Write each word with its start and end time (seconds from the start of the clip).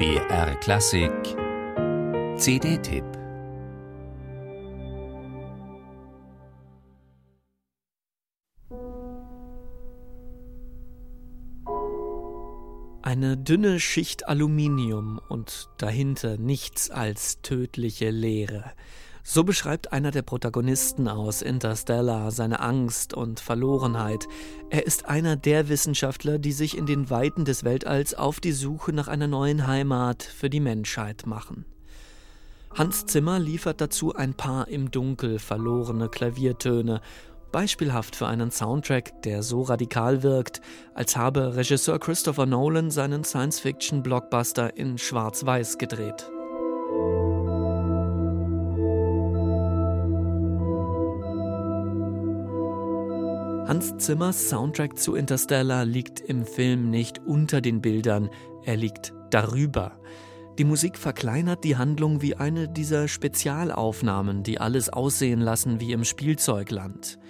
BR 0.00 0.54
Klassik 0.60 1.12
CD-Tipp 2.38 3.04
Eine 13.02 13.36
dünne 13.36 13.78
Schicht 13.78 14.26
Aluminium 14.26 15.20
und 15.28 15.68
dahinter 15.76 16.38
nichts 16.38 16.90
als 16.90 17.42
tödliche 17.42 18.08
Leere. 18.08 18.72
So 19.22 19.44
beschreibt 19.44 19.92
einer 19.92 20.10
der 20.10 20.22
Protagonisten 20.22 21.06
aus 21.08 21.42
Interstellar 21.42 22.30
seine 22.30 22.60
Angst 22.60 23.14
und 23.14 23.40
Verlorenheit. 23.40 24.26
Er 24.70 24.86
ist 24.86 25.06
einer 25.06 25.36
der 25.36 25.68
Wissenschaftler, 25.68 26.38
die 26.38 26.52
sich 26.52 26.76
in 26.76 26.86
den 26.86 27.10
Weiten 27.10 27.44
des 27.44 27.64
Weltalls 27.64 28.14
auf 28.14 28.40
die 28.40 28.52
Suche 28.52 28.92
nach 28.92 29.08
einer 29.08 29.26
neuen 29.26 29.66
Heimat 29.66 30.22
für 30.22 30.50
die 30.50 30.60
Menschheit 30.60 31.26
machen. 31.26 31.64
Hans 32.74 33.04
Zimmer 33.06 33.38
liefert 33.38 33.80
dazu 33.80 34.14
ein 34.14 34.34
paar 34.34 34.68
im 34.68 34.90
Dunkel 34.90 35.38
verlorene 35.38 36.08
Klaviertöne, 36.08 37.00
beispielhaft 37.50 38.14
für 38.14 38.28
einen 38.28 38.52
Soundtrack, 38.52 39.22
der 39.22 39.42
so 39.42 39.62
radikal 39.62 40.22
wirkt, 40.22 40.60
als 40.94 41.16
habe 41.16 41.56
Regisseur 41.56 41.98
Christopher 41.98 42.46
Nolan 42.46 42.90
seinen 42.90 43.24
Science-Fiction-Blockbuster 43.24 44.76
in 44.76 44.98
Schwarz-Weiß 44.98 45.78
gedreht. 45.78 46.30
Hans 53.70 53.98
Zimmers 53.98 54.48
Soundtrack 54.48 54.98
zu 54.98 55.14
Interstellar 55.14 55.84
liegt 55.84 56.18
im 56.18 56.44
Film 56.44 56.90
nicht 56.90 57.20
unter 57.20 57.60
den 57.60 57.80
Bildern, 57.80 58.28
er 58.64 58.76
liegt 58.76 59.12
darüber. 59.30 59.92
Die 60.58 60.64
Musik 60.64 60.98
verkleinert 60.98 61.62
die 61.62 61.76
Handlung 61.76 62.20
wie 62.20 62.34
eine 62.34 62.66
dieser 62.66 63.06
Spezialaufnahmen, 63.06 64.42
die 64.42 64.58
alles 64.58 64.88
aussehen 64.88 65.40
lassen 65.40 65.78
wie 65.78 65.92
im 65.92 66.02
Spielzeugland. 66.02 67.20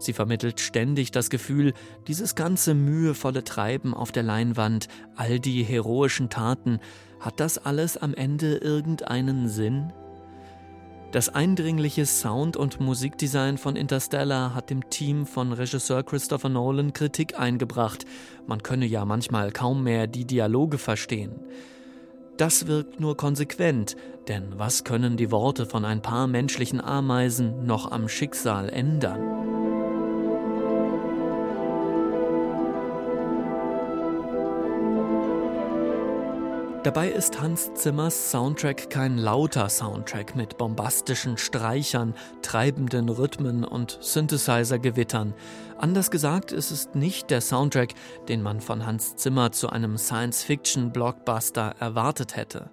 Sie 0.00 0.12
vermittelt 0.12 0.58
ständig 0.58 1.12
das 1.12 1.30
Gefühl, 1.30 1.74
dieses 2.08 2.34
ganze 2.34 2.74
mühevolle 2.74 3.44
Treiben 3.44 3.94
auf 3.94 4.10
der 4.10 4.24
Leinwand, 4.24 4.88
all 5.14 5.38
die 5.38 5.62
heroischen 5.62 6.28
Taten, 6.28 6.80
hat 7.20 7.38
das 7.38 7.56
alles 7.56 7.96
am 7.96 8.14
Ende 8.14 8.56
irgendeinen 8.56 9.46
Sinn? 9.48 9.92
Das 11.10 11.30
eindringliche 11.30 12.04
Sound- 12.04 12.58
und 12.58 12.80
Musikdesign 12.80 13.56
von 13.56 13.76
Interstellar 13.76 14.54
hat 14.54 14.68
dem 14.68 14.90
Team 14.90 15.24
von 15.24 15.54
Regisseur 15.54 16.02
Christopher 16.02 16.50
Nolan 16.50 16.92
Kritik 16.92 17.40
eingebracht. 17.40 18.04
Man 18.46 18.62
könne 18.62 18.84
ja 18.84 19.06
manchmal 19.06 19.50
kaum 19.50 19.84
mehr 19.84 20.06
die 20.06 20.26
Dialoge 20.26 20.76
verstehen. 20.76 21.40
Das 22.36 22.66
wirkt 22.66 23.00
nur 23.00 23.16
konsequent, 23.16 23.96
denn 24.28 24.58
was 24.58 24.84
können 24.84 25.16
die 25.16 25.30
Worte 25.30 25.64
von 25.64 25.86
ein 25.86 26.02
paar 26.02 26.26
menschlichen 26.26 26.80
Ameisen 26.80 27.64
noch 27.64 27.90
am 27.90 28.08
Schicksal 28.08 28.68
ändern? 28.68 29.37
Dabei 36.88 37.10
ist 37.10 37.38
Hans 37.38 37.74
Zimmers 37.74 38.30
Soundtrack 38.30 38.88
kein 38.88 39.18
lauter 39.18 39.68
Soundtrack 39.68 40.34
mit 40.34 40.56
bombastischen 40.56 41.36
Streichern, 41.36 42.14
treibenden 42.40 43.10
Rhythmen 43.10 43.62
und 43.62 43.98
Synthesizer-Gewittern. 44.00 45.34
Anders 45.76 46.10
gesagt, 46.10 46.50
es 46.50 46.70
ist 46.70 46.94
nicht 46.94 47.28
der 47.28 47.42
Soundtrack, 47.42 47.92
den 48.30 48.40
man 48.40 48.62
von 48.62 48.86
Hans 48.86 49.16
Zimmer 49.16 49.52
zu 49.52 49.68
einem 49.68 49.98
Science-Fiction-Blockbuster 49.98 51.74
erwartet 51.78 52.36
hätte. 52.36 52.70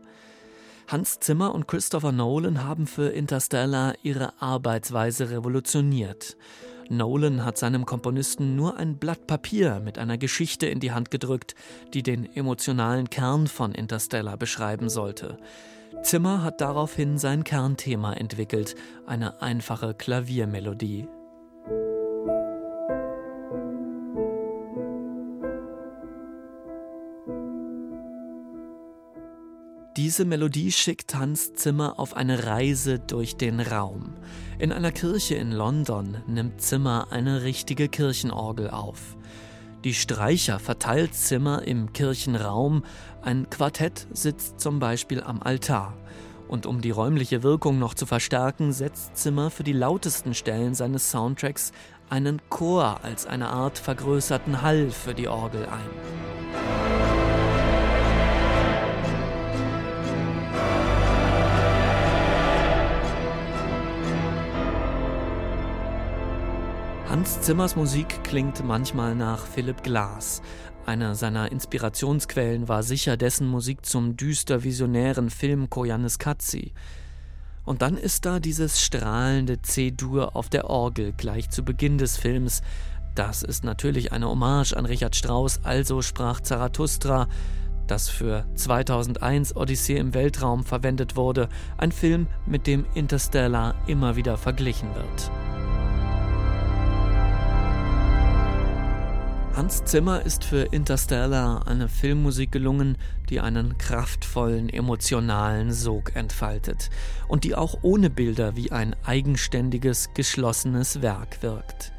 Hans 0.87 1.19
Zimmer 1.19 1.53
und 1.53 1.67
Christopher 1.67 2.13
Nolan 2.13 2.63
haben 2.63 2.87
für 2.87 3.09
Interstellar 3.09 3.95
ihre 4.01 4.31
Arbeitsweise 4.41 5.29
revolutioniert. 5.29 6.37
Nolan 6.89 7.43
hat 7.43 7.57
seinem 7.57 7.85
Komponisten 7.85 8.55
nur 8.55 8.77
ein 8.77 8.97
Blatt 8.97 9.27
Papier 9.27 9.79
mit 9.79 9.97
einer 9.97 10.17
Geschichte 10.17 10.67
in 10.67 10.79
die 10.79 10.91
Hand 10.91 11.11
gedrückt, 11.11 11.55
die 11.93 12.03
den 12.03 12.25
emotionalen 12.35 13.09
Kern 13.09 13.47
von 13.47 13.73
Interstellar 13.73 14.37
beschreiben 14.37 14.89
sollte. 14.89 15.37
Zimmer 16.03 16.43
hat 16.43 16.61
daraufhin 16.61 17.17
sein 17.17 17.43
Kernthema 17.43 18.13
entwickelt, 18.13 18.75
eine 19.07 19.41
einfache 19.41 19.93
Klaviermelodie. 19.93 21.07
Diese 29.97 30.25
Melodie 30.25 30.73
schickt 30.73 31.15
Hans 31.15 31.53
Zimmer 31.53 31.99
auf 31.99 32.17
eine 32.17 32.45
Reise 32.45 32.99
durch 32.99 33.37
den 33.37 33.61
Raum. 33.61 34.13
In 34.59 34.73
einer 34.73 34.91
Kirche 34.91 35.35
in 35.35 35.53
London 35.53 36.17
nimmt 36.27 36.59
Zimmer 36.59 37.07
eine 37.11 37.43
richtige 37.43 37.87
Kirchenorgel 37.87 38.69
auf. 38.71 39.15
Die 39.85 39.93
Streicher 39.93 40.59
verteilt 40.59 41.13
Zimmer 41.13 41.65
im 41.65 41.93
Kirchenraum, 41.93 42.83
ein 43.21 43.49
Quartett 43.49 44.05
sitzt 44.11 44.59
zum 44.59 44.79
Beispiel 44.79 45.23
am 45.23 45.41
Altar. 45.41 45.93
Und 46.49 46.65
um 46.65 46.81
die 46.81 46.91
räumliche 46.91 47.41
Wirkung 47.41 47.79
noch 47.79 47.93
zu 47.93 48.05
verstärken, 48.05 48.73
setzt 48.73 49.15
Zimmer 49.15 49.49
für 49.49 49.63
die 49.63 49.71
lautesten 49.71 50.33
Stellen 50.33 50.75
seines 50.75 51.09
Soundtracks 51.09 51.71
einen 52.09 52.41
Chor 52.49 52.99
als 53.01 53.25
eine 53.25 53.47
Art 53.47 53.79
vergrößerten 53.79 54.61
Hall 54.61 54.91
für 54.91 55.13
die 55.13 55.29
Orgel 55.29 55.65
ein. 55.67 56.34
Hans 67.15 67.39
Zimmers 67.39 67.77
Musik 67.77 68.25
klingt 68.25 68.61
manchmal 68.65 69.15
nach 69.15 69.45
Philipp 69.45 69.83
Glass. 69.83 70.41
Einer 70.85 71.15
seiner 71.15 71.49
Inspirationsquellen 71.49 72.67
war 72.67 72.83
sicher 72.83 73.15
dessen 73.15 73.47
Musik 73.47 73.85
zum 73.85 74.17
düster 74.17 74.65
visionären 74.65 75.29
Film 75.29 75.69
Koyanis 75.69 76.19
Katzi. 76.19 76.73
Und 77.63 77.81
dann 77.81 77.95
ist 77.95 78.25
da 78.25 78.41
dieses 78.41 78.81
strahlende 78.81 79.61
C-Dur 79.61 80.35
auf 80.35 80.49
der 80.49 80.69
Orgel 80.69 81.13
gleich 81.13 81.49
zu 81.49 81.63
Beginn 81.63 81.97
des 81.97 82.17
Films. 82.17 82.61
Das 83.15 83.43
ist 83.43 83.63
natürlich 83.63 84.11
eine 84.11 84.27
Hommage 84.27 84.73
an 84.73 84.85
Richard 84.85 85.15
Strauss, 85.15 85.61
also 85.63 86.01
sprach 86.01 86.41
Zarathustra, 86.41 87.29
das 87.87 88.09
für 88.09 88.45
2001 88.55 89.55
Odyssee 89.55 89.95
im 89.95 90.13
Weltraum 90.13 90.65
verwendet 90.65 91.15
wurde, 91.15 91.47
ein 91.77 91.93
Film, 91.93 92.27
mit 92.45 92.67
dem 92.67 92.83
Interstellar 92.93 93.73
immer 93.87 94.17
wieder 94.17 94.35
verglichen 94.35 94.93
wird. 94.95 95.31
Hans 99.55 99.85
Zimmer 99.85 100.21
ist 100.21 100.43
für 100.43 100.63
Interstellar 100.73 101.65
eine 101.65 101.87
Filmmusik 101.87 102.51
gelungen, 102.51 102.97
die 103.29 103.39
einen 103.39 103.77
kraftvollen 103.77 104.67
emotionalen 104.67 105.71
Sog 105.71 106.13
entfaltet 106.13 106.89
und 107.29 107.45
die 107.45 107.55
auch 107.55 107.77
ohne 107.81 108.09
Bilder 108.09 108.57
wie 108.57 108.73
ein 108.73 108.97
eigenständiges, 109.05 110.09
geschlossenes 110.13 111.01
Werk 111.01 111.41
wirkt. 111.41 111.93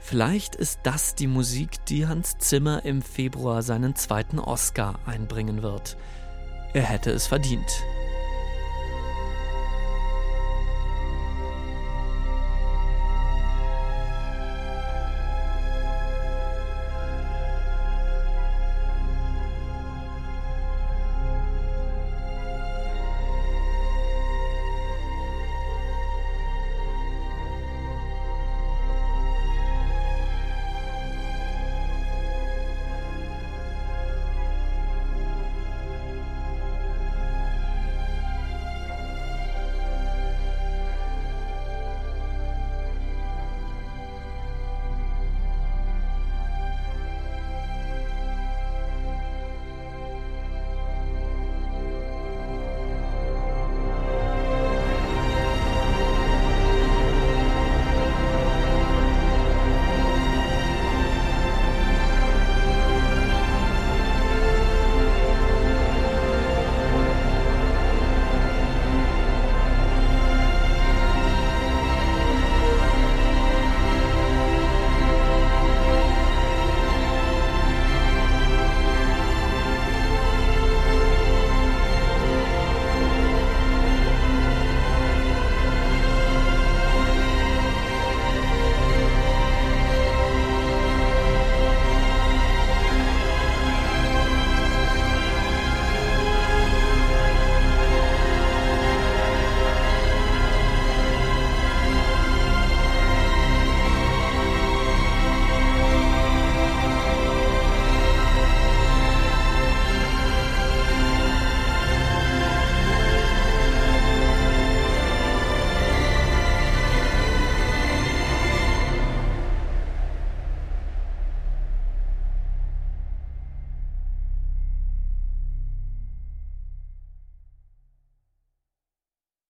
Vielleicht 0.00 0.56
ist 0.56 0.80
das 0.84 1.14
die 1.14 1.26
Musik, 1.26 1.84
die 1.90 2.06
Hans 2.06 2.38
Zimmer 2.38 2.86
im 2.86 3.02
Februar 3.02 3.62
seinen 3.62 3.94
zweiten 3.94 4.38
Oscar 4.38 4.98
einbringen 5.04 5.62
wird. 5.62 5.98
Er 6.72 6.84
hätte 6.84 7.10
es 7.10 7.26
verdient. 7.26 7.70